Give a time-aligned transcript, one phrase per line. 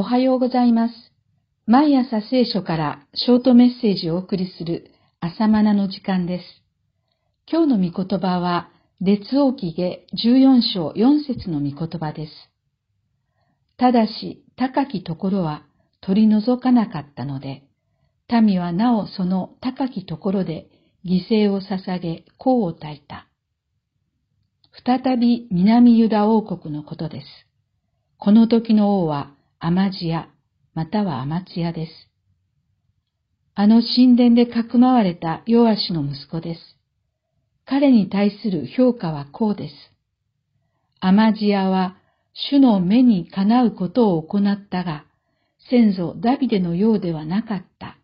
[0.00, 0.94] おはようございます。
[1.66, 6.44] 毎朝聖書からショートメッセージをお送りする朝マナの時間です。
[7.50, 12.32] 今日の御言葉は、列王記下14章4節の御言葉です。
[13.76, 15.64] ただし、高きところは
[16.00, 17.64] 取り除かなかったので、
[18.30, 20.68] 民はなおその高きところで
[21.04, 23.26] 犠牲を捧げ、香を焚いた。
[24.86, 27.26] 再び南ユダ王国のことです。
[28.16, 30.28] この時の王はアマジア、
[30.74, 31.92] またはアマツヤです。
[33.56, 36.60] あの神殿でかくまわれたヨアシの息子です。
[37.64, 39.74] 彼に対する評価はこうです。
[41.00, 41.96] アマジアは
[42.50, 45.06] 主の目にかなうことを行ったが、
[45.68, 47.98] 先祖ダビデのようではなかった。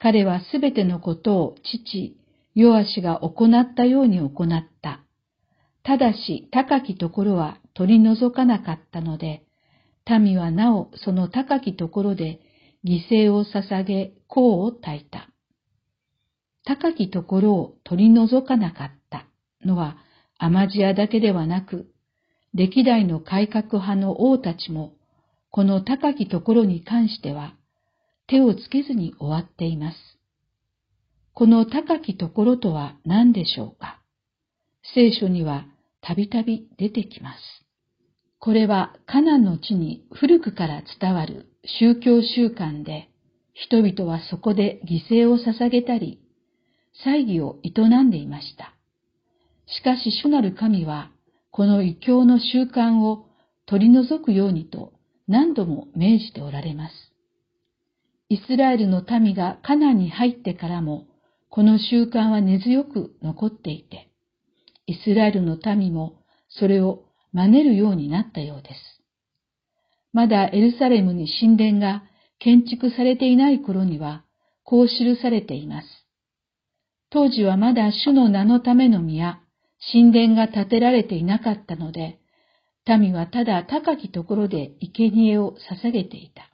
[0.00, 2.16] 彼はすべてのことを父、
[2.56, 5.04] ヨアシが行ったように行った。
[5.84, 9.44] ただし高きところは取り除かなかったので、
[10.10, 12.40] 民はなおその高きところで
[12.84, 15.30] 犠牲を捧げ、香を焚いた。
[16.64, 19.26] 高きところを取り除かなかった
[19.64, 19.96] のは、
[20.38, 21.90] アマジアだけではなく、
[22.52, 24.94] 歴代の改革派の王たちも、
[25.50, 27.54] この高きところに関しては、
[28.26, 29.96] 手をつけずに終わっています。
[31.32, 34.00] この高きところとは何でしょうか？
[34.94, 35.66] 聖書には
[36.00, 37.63] たびたび出てきます。
[38.44, 43.08] これはカナンの地に古くから伝わる宗教習慣で、
[43.54, 46.20] 人々はそこで犠牲を捧げたり、
[47.02, 47.70] 祭儀を営
[48.02, 48.74] んでいました。
[49.66, 51.10] しかし主なる神は、
[51.52, 53.24] この異教の習慣を
[53.64, 54.92] 取り除くようにと
[55.26, 56.92] 何度も命じておられます。
[58.28, 61.06] イスラエルの民がカナンに入ってからも、
[61.48, 64.10] この習慣は根強く残っていて、
[64.86, 66.18] イスラエルの民も
[66.50, 67.04] それを
[67.34, 69.02] 真似るようになったようです。
[70.12, 72.04] まだエルサレムに神殿が
[72.38, 74.24] 建築されていない頃には、
[74.62, 75.88] こう記されています。
[77.10, 79.40] 当時はまだ主の名のための宮、
[79.92, 82.20] 神殿が建てられていなかったので、
[82.86, 86.50] 民はただ高きところで生贄を捧げていた。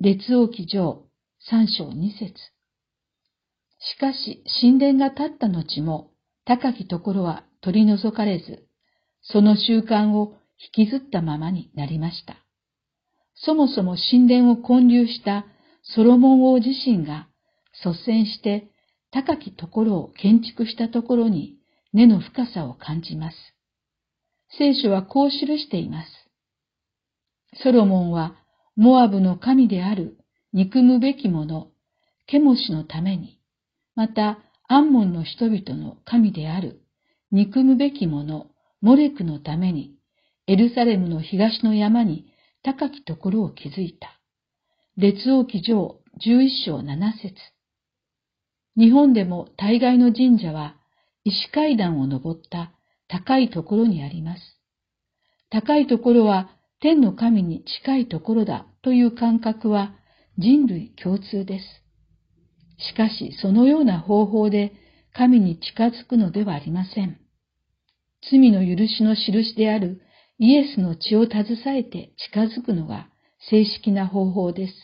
[0.00, 1.04] 列王記上
[1.50, 2.32] 三章二節
[3.78, 6.12] しかし、神殿が建った後も、
[6.44, 8.64] 高きところは取り除かれず、
[9.22, 10.34] その習慣を
[10.74, 12.36] 引きずったままになりました。
[13.34, 15.46] そもそも神殿を建立した
[15.94, 17.28] ソロモン王自身が
[17.84, 18.68] 率先して
[19.10, 21.56] 高きところを建築したところに
[21.92, 23.36] 根の深さを感じます。
[24.58, 26.08] 聖書はこう記しています。
[27.62, 28.36] ソロモンは
[28.76, 30.18] モアブの神である
[30.52, 31.68] 憎むべき者、
[32.26, 33.38] ケモシのために、
[33.94, 36.80] またアンモンの人々の神である
[37.30, 38.46] 憎むべき者、
[38.82, 39.94] モレクのために、
[40.48, 42.26] エルサレムの東の山に
[42.62, 44.20] 高きところを築いた。
[44.96, 47.34] 列王記上11章7節
[48.76, 50.76] 日本でも大概の神社は
[51.24, 52.72] 石階段を登った
[53.08, 54.42] 高いところにあります。
[55.50, 56.50] 高いところは
[56.80, 59.94] 天の神に近いところだという感覚は
[60.38, 61.64] 人類共通です。
[62.78, 64.72] しかしそのような方法で
[65.14, 67.21] 神に近づくのではありません。
[68.30, 70.00] 罪の許しの印である
[70.38, 71.46] イエスの血を携
[71.78, 73.08] えて近づくのが
[73.50, 74.74] 正式な方法です。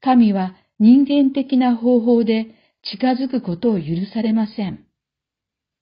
[0.00, 4.84] 神は人間的な方法で近づくことを許されません。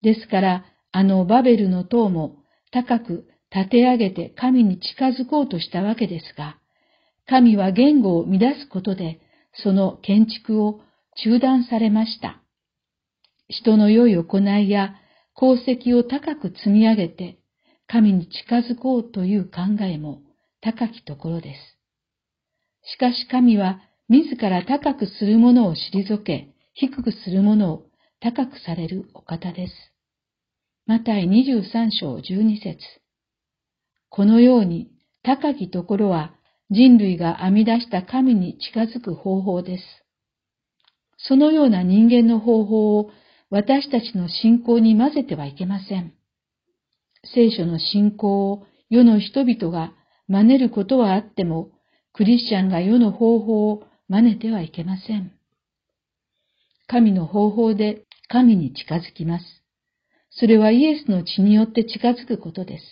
[0.03, 2.37] ですから、あのバベルの塔も
[2.71, 6.59] 高く立て上げて神に近づこうとしたわけですが、
[7.27, 9.21] 神は言語を乱すことで
[9.63, 10.81] その建築を
[11.23, 12.43] 中断されました。
[13.49, 14.95] 人の良い行いや
[15.41, 17.39] 功績を高く積み上げて、
[17.87, 20.21] 神に近づこうという考えも
[20.61, 21.79] 高きところです。
[22.93, 23.81] しかし神は
[24.11, 27.87] 自ら高くするものを退け、低くするものを
[28.21, 29.73] 高くされるお方です。
[30.87, 32.79] マタイ23章12節
[34.11, 34.91] このように
[35.23, 36.35] 高きところは
[36.71, 39.85] 人類が編み出した神に近づく方法です。
[41.17, 43.11] そのような人間の方法を
[43.51, 46.15] 私たちの信仰に混ぜてはいけません。
[47.35, 49.93] 聖書の信仰を世の人々が
[50.29, 51.71] 真似ることはあっても、
[52.13, 55.33] クリスチャンが世の方法を真似てはいけません。
[56.87, 59.45] 神の方法で神に近づきます。
[60.31, 62.85] それはイエスの血によって近づくことです。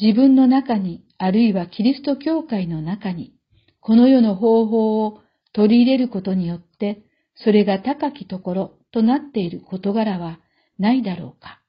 [0.00, 3.34] 自分の中に、あるいはキリスト教会の中に、
[3.80, 5.20] この世の方法を
[5.52, 7.02] 取り入れることによって、
[7.36, 10.38] それが高きところとなっている事柄は
[10.78, 11.60] ないだろうか。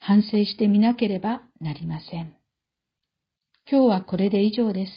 [0.00, 2.34] 反省してみなければなりません。
[3.70, 4.92] 今日はこれで以上です。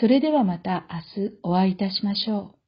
[0.00, 2.61] それではまた明日お会いいたしましょう。